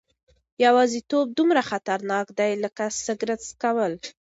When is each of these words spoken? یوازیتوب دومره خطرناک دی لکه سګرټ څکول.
یوازیتوب 0.65 1.25
دومره 1.37 1.61
خطرناک 1.69 2.27
دی 2.39 2.51
لکه 2.63 2.85
سګرټ 3.05 3.39
څکول. 3.49 3.93